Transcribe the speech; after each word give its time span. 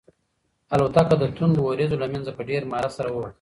الوتکه 0.73 1.15
د 1.19 1.23
توندو 1.35 1.59
وریځو 1.63 2.01
له 2.03 2.07
منځه 2.13 2.31
په 2.37 2.41
ډېر 2.49 2.61
مهارت 2.69 2.91
سره 2.97 3.09
ووتله. 3.11 3.29